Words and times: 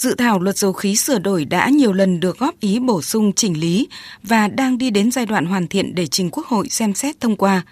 Dự 0.00 0.14
thảo 0.14 0.40
luật 0.40 0.58
dầu 0.58 0.72
khí 0.72 0.96
sửa 0.96 1.18
đổi 1.18 1.44
đã 1.44 1.68
nhiều 1.68 1.92
lần 1.92 2.20
được 2.20 2.38
góp 2.38 2.60
ý 2.60 2.78
bổ 2.78 3.02
sung 3.02 3.32
chỉnh 3.32 3.60
lý 3.60 3.88
và 4.22 4.48
đang 4.48 4.78
đi 4.78 4.90
đến 4.90 5.10
giai 5.10 5.26
đoạn 5.26 5.46
hoàn 5.46 5.68
thiện 5.68 5.94
để 5.94 6.06
trình 6.06 6.30
Quốc 6.32 6.46
hội 6.46 6.68
xem 6.68 6.94
xét 6.94 7.20
thông 7.20 7.36
qua. 7.36 7.62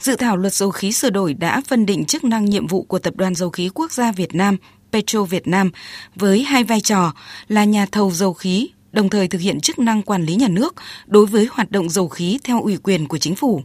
Dự 0.00 0.16
thảo 0.16 0.36
luật 0.36 0.54
dầu 0.54 0.70
khí 0.70 0.92
sửa 0.92 1.10
đổi 1.10 1.34
đã 1.34 1.62
phân 1.68 1.86
định 1.86 2.04
chức 2.04 2.24
năng 2.24 2.44
nhiệm 2.44 2.66
vụ 2.66 2.82
của 2.82 2.98
Tập 2.98 3.16
đoàn 3.16 3.34
Dầu 3.34 3.50
khí 3.50 3.70
Quốc 3.74 3.92
gia 3.92 4.12
Việt 4.12 4.34
Nam 4.34 4.56
Petro 4.92 5.24
Việt 5.24 5.46
Nam 5.46 5.70
với 6.14 6.42
hai 6.42 6.64
vai 6.64 6.80
trò 6.80 7.12
là 7.48 7.64
nhà 7.64 7.86
thầu 7.92 8.10
dầu 8.10 8.32
khí, 8.32 8.70
đồng 8.92 9.08
thời 9.08 9.28
thực 9.28 9.40
hiện 9.40 9.60
chức 9.60 9.78
năng 9.78 10.02
quản 10.02 10.24
lý 10.24 10.34
nhà 10.34 10.48
nước 10.48 10.74
đối 11.06 11.26
với 11.26 11.48
hoạt 11.50 11.70
động 11.70 11.88
dầu 11.88 12.08
khí 12.08 12.38
theo 12.44 12.62
ủy 12.62 12.76
quyền 12.76 13.06
của 13.08 13.18
chính 13.18 13.34
phủ. 13.34 13.62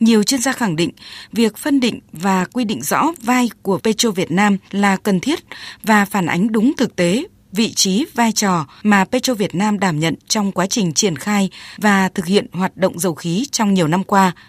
Nhiều 0.00 0.22
chuyên 0.22 0.40
gia 0.40 0.52
khẳng 0.52 0.76
định 0.76 0.90
việc 1.32 1.56
phân 1.56 1.80
định 1.80 2.00
và 2.12 2.44
quy 2.44 2.64
định 2.64 2.82
rõ 2.82 3.06
vai 3.22 3.50
của 3.62 3.78
Petro 3.78 4.10
Việt 4.10 4.30
Nam 4.30 4.56
là 4.70 4.96
cần 4.96 5.20
thiết 5.20 5.38
và 5.82 6.04
phản 6.04 6.26
ánh 6.26 6.52
đúng 6.52 6.72
thực 6.76 6.96
tế 6.96 7.26
vị 7.52 7.72
trí, 7.74 8.06
vai 8.14 8.32
trò 8.32 8.66
mà 8.82 9.04
Petro 9.04 9.34
Việt 9.34 9.54
Nam 9.54 9.78
đảm 9.78 10.00
nhận 10.00 10.14
trong 10.28 10.52
quá 10.52 10.66
trình 10.66 10.92
triển 10.92 11.16
khai 11.16 11.50
và 11.76 12.08
thực 12.08 12.26
hiện 12.26 12.46
hoạt 12.52 12.76
động 12.76 12.98
dầu 12.98 13.14
khí 13.14 13.46
trong 13.52 13.74
nhiều 13.74 13.88
năm 13.88 14.04
qua– 14.04 14.32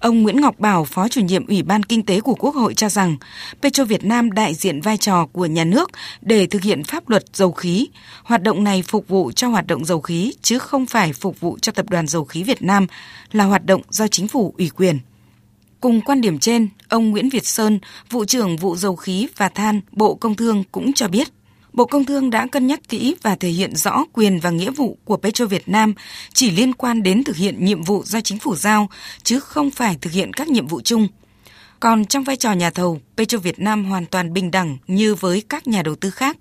Ông 0.00 0.22
Nguyễn 0.22 0.40
Ngọc 0.40 0.58
Bảo, 0.58 0.84
Phó 0.84 1.08
chủ 1.08 1.20
nhiệm 1.20 1.46
Ủy 1.46 1.62
ban 1.62 1.82
Kinh 1.82 2.02
tế 2.02 2.20
của 2.20 2.34
Quốc 2.34 2.54
hội 2.54 2.74
cho 2.74 2.88
rằng 2.88 3.16
Petro 3.62 3.84
Việt 3.84 4.04
Nam 4.04 4.32
đại 4.32 4.54
diện 4.54 4.80
vai 4.80 4.96
trò 4.96 5.26
của 5.26 5.46
nhà 5.46 5.64
nước 5.64 5.90
để 6.20 6.46
thực 6.46 6.62
hiện 6.62 6.84
pháp 6.84 7.08
luật 7.08 7.24
dầu 7.32 7.52
khí. 7.52 7.88
Hoạt 8.24 8.42
động 8.42 8.64
này 8.64 8.82
phục 8.82 9.08
vụ 9.08 9.32
cho 9.32 9.48
hoạt 9.48 9.66
động 9.66 9.84
dầu 9.84 10.00
khí 10.00 10.32
chứ 10.42 10.58
không 10.58 10.86
phải 10.86 11.12
phục 11.12 11.40
vụ 11.40 11.58
cho 11.62 11.72
Tập 11.72 11.90
đoàn 11.90 12.06
Dầu 12.06 12.24
khí 12.24 12.42
Việt 12.42 12.62
Nam 12.62 12.86
là 13.32 13.44
hoạt 13.44 13.66
động 13.66 13.82
do 13.90 14.08
chính 14.08 14.28
phủ 14.28 14.54
ủy 14.58 14.70
quyền. 14.76 14.98
Cùng 15.80 16.00
quan 16.00 16.20
điểm 16.20 16.38
trên, 16.38 16.68
ông 16.88 17.10
Nguyễn 17.10 17.28
Việt 17.28 17.46
Sơn, 17.46 17.78
vụ 18.10 18.24
trưởng 18.24 18.56
vụ 18.56 18.76
dầu 18.76 18.96
khí 18.96 19.28
và 19.36 19.48
than 19.48 19.80
Bộ 19.92 20.14
Công 20.14 20.34
Thương 20.34 20.64
cũng 20.72 20.92
cho 20.92 21.08
biết 21.08 21.28
Bộ 21.76 21.86
Công 21.86 22.04
Thương 22.04 22.30
đã 22.30 22.46
cân 22.46 22.66
nhắc 22.66 22.80
kỹ 22.88 23.14
và 23.22 23.36
thể 23.36 23.48
hiện 23.48 23.76
rõ 23.76 24.04
quyền 24.12 24.40
và 24.40 24.50
nghĩa 24.50 24.70
vụ 24.70 24.98
của 25.04 25.16
Petro 25.16 25.46
Việt 25.46 25.68
Nam 25.68 25.94
chỉ 26.32 26.50
liên 26.50 26.72
quan 26.72 27.02
đến 27.02 27.24
thực 27.24 27.36
hiện 27.36 27.64
nhiệm 27.64 27.82
vụ 27.82 28.02
do 28.04 28.20
chính 28.20 28.38
phủ 28.38 28.54
giao, 28.54 28.88
chứ 29.22 29.40
không 29.40 29.70
phải 29.70 29.98
thực 30.00 30.12
hiện 30.12 30.32
các 30.32 30.48
nhiệm 30.48 30.66
vụ 30.66 30.80
chung. 30.80 31.08
Còn 31.80 32.04
trong 32.04 32.24
vai 32.24 32.36
trò 32.36 32.52
nhà 32.52 32.70
thầu, 32.70 33.00
Petro 33.16 33.38
Việt 33.38 33.58
Nam 33.58 33.84
hoàn 33.84 34.06
toàn 34.06 34.32
bình 34.32 34.50
đẳng 34.50 34.78
như 34.86 35.14
với 35.14 35.42
các 35.48 35.68
nhà 35.68 35.82
đầu 35.82 35.94
tư 35.94 36.10
khác. 36.10 36.36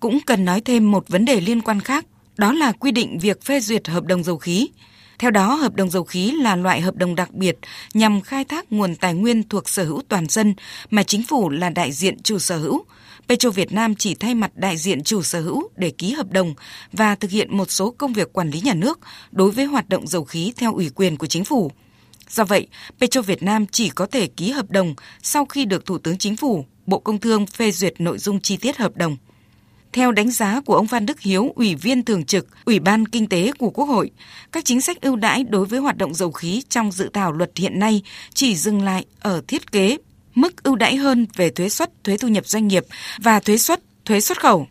Cũng 0.00 0.18
cần 0.26 0.44
nói 0.44 0.60
thêm 0.60 0.90
một 0.90 1.08
vấn 1.08 1.24
đề 1.24 1.40
liên 1.40 1.60
quan 1.60 1.80
khác, 1.80 2.06
đó 2.36 2.52
là 2.52 2.72
quy 2.72 2.90
định 2.90 3.18
việc 3.18 3.42
phê 3.42 3.60
duyệt 3.60 3.88
hợp 3.88 4.04
đồng 4.04 4.22
dầu 4.22 4.38
khí. 4.38 4.68
Theo 5.18 5.30
đó, 5.30 5.54
hợp 5.54 5.74
đồng 5.74 5.90
dầu 5.90 6.04
khí 6.04 6.30
là 6.30 6.56
loại 6.56 6.80
hợp 6.80 6.96
đồng 6.96 7.14
đặc 7.14 7.34
biệt 7.34 7.58
nhằm 7.94 8.20
khai 8.20 8.44
thác 8.44 8.72
nguồn 8.72 8.96
tài 8.96 9.14
nguyên 9.14 9.48
thuộc 9.48 9.68
sở 9.68 9.84
hữu 9.84 10.02
toàn 10.08 10.26
dân 10.28 10.54
mà 10.90 11.02
chính 11.02 11.22
phủ 11.22 11.50
là 11.50 11.70
đại 11.70 11.92
diện 11.92 12.22
chủ 12.22 12.38
sở 12.38 12.58
hữu, 12.58 12.84
Petro 13.28 13.50
Việt 13.50 13.72
Nam 13.72 13.94
chỉ 13.94 14.14
thay 14.14 14.34
mặt 14.34 14.50
đại 14.54 14.76
diện 14.76 15.02
chủ 15.02 15.22
sở 15.22 15.40
hữu 15.40 15.68
để 15.76 15.90
ký 15.90 16.12
hợp 16.12 16.30
đồng 16.30 16.54
và 16.92 17.14
thực 17.14 17.30
hiện 17.30 17.56
một 17.56 17.70
số 17.70 17.90
công 17.90 18.12
việc 18.12 18.32
quản 18.32 18.50
lý 18.50 18.60
nhà 18.60 18.74
nước 18.74 18.98
đối 19.32 19.50
với 19.50 19.64
hoạt 19.64 19.88
động 19.88 20.06
dầu 20.06 20.24
khí 20.24 20.52
theo 20.56 20.74
ủy 20.74 20.90
quyền 20.94 21.16
của 21.16 21.26
chính 21.26 21.44
phủ. 21.44 21.70
Do 22.28 22.44
vậy, 22.44 22.66
Petro 23.00 23.22
Việt 23.22 23.42
Nam 23.42 23.66
chỉ 23.66 23.88
có 23.88 24.06
thể 24.06 24.26
ký 24.26 24.50
hợp 24.50 24.70
đồng 24.70 24.94
sau 25.22 25.44
khi 25.44 25.64
được 25.64 25.86
Thủ 25.86 25.98
tướng 25.98 26.18
Chính 26.18 26.36
phủ, 26.36 26.64
Bộ 26.86 26.98
Công 26.98 27.20
Thương 27.20 27.46
phê 27.46 27.70
duyệt 27.70 27.94
nội 27.98 28.18
dung 28.18 28.40
chi 28.40 28.56
tiết 28.56 28.76
hợp 28.76 28.96
đồng. 28.96 29.16
Theo 29.94 30.12
đánh 30.12 30.30
giá 30.30 30.60
của 30.60 30.74
ông 30.74 30.86
Phan 30.86 31.06
Đức 31.06 31.20
Hiếu, 31.20 31.52
Ủy 31.54 31.74
viên 31.74 32.04
Thường 32.04 32.24
trực 32.24 32.46
Ủy 32.64 32.78
ban 32.78 33.06
Kinh 33.06 33.26
tế 33.26 33.52
của 33.58 33.70
Quốc 33.70 33.84
hội, 33.84 34.10
các 34.52 34.64
chính 34.64 34.80
sách 34.80 35.00
ưu 35.00 35.16
đãi 35.16 35.44
đối 35.44 35.66
với 35.66 35.80
hoạt 35.80 35.96
động 35.96 36.14
dầu 36.14 36.32
khí 36.32 36.62
trong 36.68 36.92
dự 36.92 37.10
thảo 37.12 37.32
luật 37.32 37.50
hiện 37.56 37.78
nay 37.78 38.02
chỉ 38.34 38.56
dừng 38.56 38.82
lại 38.82 39.04
ở 39.20 39.42
thiết 39.48 39.72
kế 39.72 39.96
mức 40.34 40.62
ưu 40.62 40.76
đãi 40.76 40.96
hơn 40.96 41.26
về 41.36 41.50
thuế 41.50 41.68
suất, 41.68 42.04
thuế 42.04 42.16
thu 42.16 42.28
nhập 42.28 42.46
doanh 42.46 42.68
nghiệp 42.68 42.84
và 43.18 43.40
thuế 43.40 43.58
suất, 43.58 43.80
thuế 44.04 44.20
xuất 44.20 44.40
khẩu. 44.40 44.66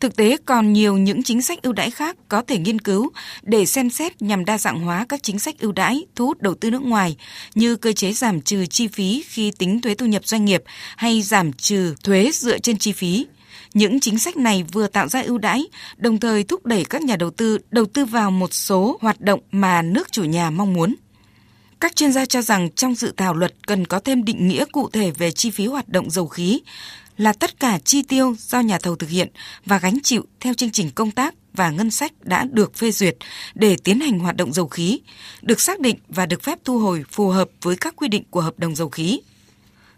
Thực 0.00 0.16
tế 0.16 0.36
còn 0.44 0.72
nhiều 0.72 0.96
những 0.96 1.22
chính 1.22 1.42
sách 1.42 1.62
ưu 1.62 1.72
đãi 1.72 1.90
khác 1.90 2.16
có 2.28 2.42
thể 2.42 2.58
nghiên 2.58 2.80
cứu 2.80 3.10
để 3.42 3.66
xem 3.66 3.90
xét 3.90 4.22
nhằm 4.22 4.44
đa 4.44 4.58
dạng 4.58 4.80
hóa 4.80 5.06
các 5.08 5.22
chính 5.22 5.38
sách 5.38 5.58
ưu 5.58 5.72
đãi 5.72 6.06
thu 6.16 6.26
hút 6.26 6.42
đầu 6.42 6.54
tư 6.54 6.70
nước 6.70 6.82
ngoài 6.82 7.16
như 7.54 7.76
cơ 7.76 7.92
chế 7.92 8.12
giảm 8.12 8.40
trừ 8.40 8.66
chi 8.66 8.88
phí 8.88 9.24
khi 9.28 9.50
tính 9.58 9.80
thuế 9.80 9.94
thu 9.94 10.06
nhập 10.06 10.26
doanh 10.26 10.44
nghiệp 10.44 10.62
hay 10.96 11.22
giảm 11.22 11.52
trừ 11.52 11.94
thuế 12.04 12.30
dựa 12.32 12.58
trên 12.58 12.78
chi 12.78 12.92
phí. 12.92 13.26
Những 13.74 14.00
chính 14.00 14.18
sách 14.18 14.36
này 14.36 14.64
vừa 14.72 14.86
tạo 14.86 15.08
ra 15.08 15.22
ưu 15.22 15.38
đãi, 15.38 15.64
đồng 15.96 16.20
thời 16.20 16.44
thúc 16.44 16.66
đẩy 16.66 16.84
các 16.84 17.02
nhà 17.02 17.16
đầu 17.16 17.30
tư 17.30 17.58
đầu 17.70 17.86
tư 17.86 18.04
vào 18.04 18.30
một 18.30 18.54
số 18.54 18.98
hoạt 19.00 19.20
động 19.20 19.40
mà 19.52 19.82
nước 19.82 20.12
chủ 20.12 20.24
nhà 20.24 20.50
mong 20.50 20.72
muốn. 20.72 20.94
Các 21.80 21.96
chuyên 21.96 22.12
gia 22.12 22.26
cho 22.26 22.42
rằng 22.42 22.70
trong 22.70 22.94
dự 22.94 23.12
thảo 23.16 23.34
luật 23.34 23.54
cần 23.66 23.86
có 23.86 23.98
thêm 23.98 24.24
định 24.24 24.48
nghĩa 24.48 24.64
cụ 24.72 24.90
thể 24.90 25.10
về 25.10 25.30
chi 25.30 25.50
phí 25.50 25.66
hoạt 25.66 25.88
động 25.88 26.10
dầu 26.10 26.28
khí 26.28 26.60
là 27.16 27.32
tất 27.32 27.60
cả 27.60 27.78
chi 27.84 28.02
tiêu 28.02 28.36
do 28.38 28.60
nhà 28.60 28.78
thầu 28.78 28.96
thực 28.96 29.10
hiện 29.10 29.28
và 29.66 29.78
gánh 29.78 29.98
chịu 30.02 30.24
theo 30.40 30.54
chương 30.54 30.70
trình 30.70 30.90
công 30.90 31.10
tác 31.10 31.34
và 31.54 31.70
ngân 31.70 31.90
sách 31.90 32.12
đã 32.22 32.44
được 32.52 32.74
phê 32.74 32.90
duyệt 32.90 33.16
để 33.54 33.76
tiến 33.84 34.00
hành 34.00 34.18
hoạt 34.18 34.36
động 34.36 34.52
dầu 34.52 34.68
khí, 34.68 35.00
được 35.42 35.60
xác 35.60 35.80
định 35.80 35.96
và 36.08 36.26
được 36.26 36.42
phép 36.42 36.58
thu 36.64 36.78
hồi 36.78 37.04
phù 37.10 37.28
hợp 37.28 37.48
với 37.62 37.76
các 37.76 37.96
quy 37.96 38.08
định 38.08 38.24
của 38.30 38.40
hợp 38.40 38.58
đồng 38.58 38.74
dầu 38.74 38.88
khí. 38.88 39.20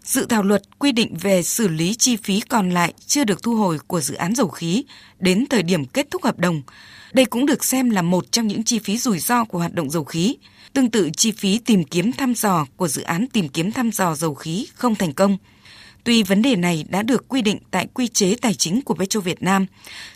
Dự 0.07 0.25
thảo 0.25 0.43
luật 0.43 0.61
quy 0.79 0.91
định 0.91 1.17
về 1.21 1.43
xử 1.43 1.67
lý 1.67 1.95
chi 1.95 2.15
phí 2.15 2.39
còn 2.39 2.69
lại 2.69 2.93
chưa 3.07 3.23
được 3.23 3.43
thu 3.43 3.55
hồi 3.55 3.79
của 3.87 4.01
dự 4.01 4.15
án 4.15 4.35
dầu 4.35 4.47
khí 4.47 4.83
đến 5.19 5.45
thời 5.49 5.63
điểm 5.63 5.85
kết 5.85 6.07
thúc 6.11 6.23
hợp 6.23 6.39
đồng. 6.39 6.61
Đây 7.13 7.25
cũng 7.25 7.45
được 7.45 7.65
xem 7.65 7.89
là 7.89 8.01
một 8.01 8.31
trong 8.31 8.47
những 8.47 8.63
chi 8.63 8.79
phí 8.79 8.97
rủi 8.97 9.19
ro 9.19 9.43
của 9.43 9.59
hoạt 9.59 9.73
động 9.73 9.89
dầu 9.89 10.03
khí. 10.03 10.37
Tương 10.73 10.91
tự 10.91 11.09
chi 11.17 11.31
phí 11.31 11.59
tìm 11.59 11.83
kiếm 11.83 12.11
thăm 12.11 12.35
dò 12.35 12.65
của 12.75 12.87
dự 12.87 13.01
án 13.01 13.27
tìm 13.27 13.49
kiếm 13.49 13.71
thăm 13.71 13.91
dò 13.91 14.15
dầu 14.15 14.33
khí 14.35 14.67
không 14.75 14.95
thành 14.95 15.13
công. 15.13 15.37
Tuy 16.03 16.23
vấn 16.23 16.41
đề 16.41 16.55
này 16.55 16.85
đã 16.89 17.03
được 17.03 17.27
quy 17.27 17.41
định 17.41 17.57
tại 17.71 17.87
quy 17.93 18.07
chế 18.07 18.35
tài 18.41 18.53
chính 18.53 18.81
của 18.81 18.95
Petro 18.95 19.19
Việt 19.19 19.43
Nam, 19.43 19.65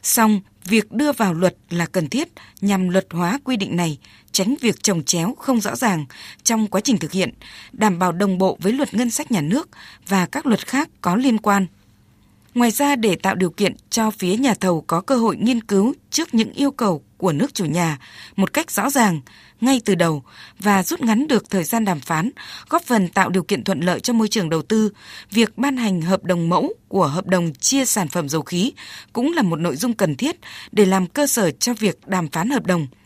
song 0.04 0.42
việc 0.66 0.92
đưa 0.92 1.12
vào 1.12 1.34
luật 1.34 1.56
là 1.70 1.86
cần 1.86 2.10
thiết 2.10 2.28
nhằm 2.62 2.90
luật 2.90 3.08
hóa 3.12 3.40
quy 3.44 3.58
định 3.58 3.76
này, 3.76 3.98
tránh 4.32 4.56
việc 4.62 4.84
trồng 4.84 5.04
chéo 5.04 5.36
không 5.40 5.62
rõ 5.62 5.76
ràng 5.76 6.06
trong 6.44 6.68
quá 6.68 6.82
trình 6.82 6.98
thực 6.98 7.12
hiện, 7.12 7.34
đảm 7.72 8.00
bảo 8.00 8.12
đồng 8.12 8.38
bộ 8.38 8.58
với 8.62 8.74
luật 8.74 8.94
ngân 8.94 9.12
sách 9.12 9.32
nhà 9.32 9.42
nước 9.42 9.70
và 10.08 10.26
các 10.26 10.46
luật 10.46 10.68
khác 10.68 10.90
có 11.02 11.16
liên 11.16 11.38
quan. 11.38 11.68
Ngoài 12.56 12.72
ra 12.72 12.96
để 12.96 13.16
tạo 13.16 13.36
điều 13.36 13.50
kiện 13.50 13.76
cho 13.90 14.12
phía 14.12 14.38
nhà 14.38 14.54
thầu 14.54 14.82
có 14.82 15.02
cơ 15.02 15.16
hội 15.16 15.38
nghiên 15.38 15.62
cứu 15.62 15.94
trước 16.10 16.34
những 16.34 16.54
yêu 16.54 16.72
cầu 16.72 17.04
của 17.18 17.32
nước 17.32 17.54
chủ 17.54 17.66
nhà 17.66 17.98
một 18.36 18.54
cách 18.54 18.72
rõ 18.72 18.90
ràng 18.90 19.22
ngay 19.62 19.82
từ 19.86 19.96
đầu 19.96 20.24
và 20.60 20.84
rút 20.84 21.02
ngắn 21.02 21.28
được 21.28 21.50
thời 21.50 21.64
gian 21.64 21.86
đàm 21.86 22.00
phán, 22.00 22.30
góp 22.70 22.84
phần 22.84 23.08
tạo 23.08 23.30
điều 23.30 23.44
kiện 23.44 23.64
thuận 23.64 23.80
lợi 23.80 24.00
cho 24.00 24.14
môi 24.14 24.28
trường 24.28 24.50
đầu 24.50 24.62
tư, 24.62 24.92
việc 25.32 25.58
ban 25.58 25.78
hành 25.78 26.02
hợp 26.02 26.24
đồng 26.24 26.50
mẫu 26.50 26.74
của 26.88 27.08
hợp 27.08 27.28
đồng 27.28 27.54
chia 27.54 27.86
sản 27.86 28.08
phẩm 28.08 28.30
dầu 28.30 28.42
khí 28.42 28.74
cũng 29.14 29.34
là 29.34 29.42
một 29.42 29.60
nội 29.60 29.76
dung 29.76 29.94
cần 29.94 30.16
thiết 30.16 30.36
để 30.72 30.86
làm 30.86 31.08
cơ 31.08 31.28
sở 31.28 31.52
cho 31.52 31.74
việc 31.74 32.08
đàm 32.08 32.28
phán 32.28 32.50
hợp 32.50 32.66
đồng– 32.66 32.88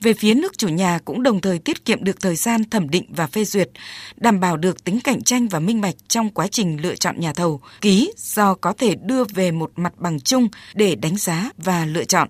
về 0.00 0.14
phía 0.14 0.34
nước 0.34 0.58
chủ 0.58 0.68
nhà 0.68 0.98
cũng 1.04 1.22
đồng 1.22 1.40
thời 1.40 1.58
tiết 1.58 1.84
kiệm 1.84 2.04
được 2.04 2.20
thời 2.20 2.36
gian 2.36 2.70
thẩm 2.70 2.88
định 2.88 3.04
và 3.08 3.26
phê 3.26 3.44
duyệt, 3.44 3.70
đảm 4.16 4.40
bảo 4.40 4.56
được 4.56 4.84
tính 4.84 5.00
cạnh 5.00 5.22
tranh 5.22 5.48
và 5.48 5.60
minh 5.60 5.80
bạch 5.80 5.94
trong 6.08 6.30
quá 6.30 6.46
trình 6.46 6.82
lựa 6.82 6.94
chọn 6.94 7.20
nhà 7.20 7.32
thầu, 7.32 7.60
ký 7.80 8.12
do 8.16 8.54
có 8.54 8.72
thể 8.72 8.94
đưa 8.94 9.24
về 9.24 9.50
một 9.50 9.72
mặt 9.76 9.92
bằng 9.96 10.20
chung 10.20 10.48
để 10.74 10.94
đánh 10.94 11.16
giá 11.16 11.50
và 11.56 11.86
lựa 11.86 12.04
chọn. 12.04 12.28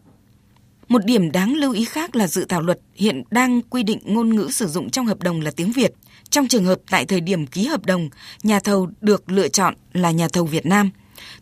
Một 0.88 1.04
điểm 1.04 1.32
đáng 1.32 1.54
lưu 1.54 1.72
ý 1.72 1.84
khác 1.84 2.16
là 2.16 2.26
dự 2.26 2.44
thảo 2.44 2.60
luật 2.60 2.78
hiện 2.94 3.22
đang 3.30 3.62
quy 3.62 3.82
định 3.82 3.98
ngôn 4.04 4.34
ngữ 4.34 4.48
sử 4.50 4.66
dụng 4.66 4.90
trong 4.90 5.06
hợp 5.06 5.22
đồng 5.22 5.40
là 5.40 5.50
tiếng 5.50 5.72
Việt. 5.72 5.92
Trong 6.30 6.48
trường 6.48 6.64
hợp 6.64 6.78
tại 6.90 7.04
thời 7.04 7.20
điểm 7.20 7.46
ký 7.46 7.66
hợp 7.66 7.86
đồng, 7.86 8.08
nhà 8.42 8.60
thầu 8.60 8.88
được 9.00 9.30
lựa 9.30 9.48
chọn 9.48 9.74
là 9.92 10.10
nhà 10.10 10.28
thầu 10.28 10.44
Việt 10.44 10.66
Nam. 10.66 10.90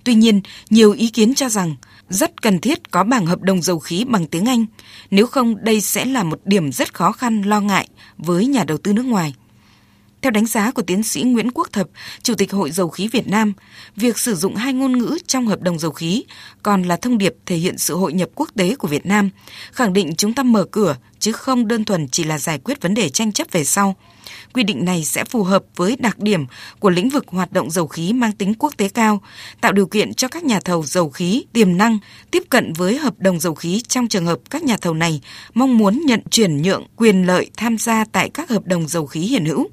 Tuy 0.04 0.14
nhiên, 0.14 0.40
nhiều 0.70 0.92
ý 0.92 1.08
kiến 1.08 1.34
cho 1.34 1.48
rằng 1.48 1.76
rất 2.08 2.42
cần 2.42 2.58
thiết 2.58 2.90
có 2.90 3.04
bảng 3.04 3.26
hợp 3.26 3.42
đồng 3.42 3.62
dầu 3.62 3.78
khí 3.78 4.04
bằng 4.04 4.26
tiếng 4.26 4.44
Anh, 4.44 4.66
nếu 5.10 5.26
không 5.26 5.64
đây 5.64 5.80
sẽ 5.80 6.04
là 6.04 6.22
một 6.22 6.40
điểm 6.44 6.72
rất 6.72 6.94
khó 6.94 7.12
khăn 7.12 7.42
lo 7.42 7.60
ngại 7.60 7.88
với 8.18 8.46
nhà 8.46 8.64
đầu 8.64 8.78
tư 8.78 8.92
nước 8.92 9.04
ngoài. 9.04 9.34
Theo 10.22 10.30
đánh 10.30 10.46
giá 10.46 10.70
của 10.70 10.82
tiến 10.82 11.02
sĩ 11.02 11.22
Nguyễn 11.22 11.50
Quốc 11.50 11.68
Thập, 11.72 11.88
Chủ 12.22 12.34
tịch 12.34 12.52
Hội 12.52 12.70
Dầu 12.70 12.88
khí 12.88 13.08
Việt 13.08 13.28
Nam, 13.28 13.52
việc 13.96 14.18
sử 14.18 14.34
dụng 14.34 14.56
hai 14.56 14.72
ngôn 14.72 14.98
ngữ 14.98 15.18
trong 15.26 15.46
hợp 15.46 15.60
đồng 15.60 15.78
dầu 15.78 15.90
khí 15.90 16.24
còn 16.62 16.82
là 16.82 16.96
thông 16.96 17.18
điệp 17.18 17.34
thể 17.46 17.56
hiện 17.56 17.78
sự 17.78 17.96
hội 17.96 18.12
nhập 18.12 18.28
quốc 18.34 18.50
tế 18.56 18.74
của 18.74 18.88
Việt 18.88 19.06
Nam, 19.06 19.30
khẳng 19.72 19.92
định 19.92 20.14
chúng 20.16 20.34
ta 20.34 20.42
mở 20.42 20.64
cửa 20.70 20.96
chứ 21.20 21.32
không 21.32 21.68
đơn 21.68 21.84
thuần 21.84 22.08
chỉ 22.08 22.24
là 22.24 22.38
giải 22.38 22.58
quyết 22.58 22.82
vấn 22.82 22.94
đề 22.94 23.08
tranh 23.08 23.32
chấp 23.32 23.46
về 23.52 23.64
sau. 23.64 23.96
Quy 24.52 24.62
định 24.62 24.84
này 24.84 25.04
sẽ 25.04 25.24
phù 25.24 25.44
hợp 25.44 25.64
với 25.76 25.96
đặc 25.98 26.18
điểm 26.18 26.46
của 26.78 26.90
lĩnh 26.90 27.08
vực 27.08 27.24
hoạt 27.28 27.52
động 27.52 27.70
dầu 27.70 27.86
khí 27.86 28.12
mang 28.12 28.32
tính 28.32 28.54
quốc 28.58 28.76
tế 28.76 28.88
cao, 28.88 29.22
tạo 29.60 29.72
điều 29.72 29.86
kiện 29.86 30.14
cho 30.14 30.28
các 30.28 30.44
nhà 30.44 30.60
thầu 30.60 30.82
dầu 30.82 31.10
khí 31.10 31.44
tiềm 31.52 31.76
năng 31.76 31.98
tiếp 32.30 32.42
cận 32.50 32.72
với 32.72 32.98
hợp 32.98 33.14
đồng 33.18 33.40
dầu 33.40 33.54
khí 33.54 33.82
trong 33.88 34.08
trường 34.08 34.26
hợp 34.26 34.38
các 34.50 34.62
nhà 34.62 34.76
thầu 34.76 34.94
này 34.94 35.20
mong 35.54 35.78
muốn 35.78 36.00
nhận 36.06 36.20
chuyển 36.30 36.62
nhượng 36.62 36.86
quyền 36.96 37.26
lợi 37.26 37.50
tham 37.56 37.78
gia 37.78 38.04
tại 38.12 38.30
các 38.30 38.50
hợp 38.50 38.66
đồng 38.66 38.88
dầu 38.88 39.06
khí 39.06 39.20
hiện 39.20 39.44
hữu 39.44 39.68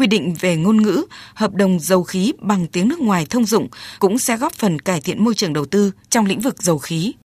quy 0.00 0.06
định 0.06 0.34
về 0.40 0.56
ngôn 0.56 0.82
ngữ, 0.82 1.04
hợp 1.34 1.54
đồng 1.54 1.80
dầu 1.80 2.02
khí 2.02 2.32
bằng 2.38 2.66
tiếng 2.66 2.88
nước 2.88 3.00
ngoài 3.00 3.26
thông 3.30 3.44
dụng 3.44 3.68
cũng 3.98 4.18
sẽ 4.18 4.36
góp 4.36 4.52
phần 4.52 4.78
cải 4.78 5.00
thiện 5.00 5.24
môi 5.24 5.34
trường 5.34 5.52
đầu 5.52 5.64
tư 5.64 5.92
trong 6.10 6.26
lĩnh 6.26 6.40
vực 6.40 6.62
dầu 6.62 6.78
khí. 6.78 7.12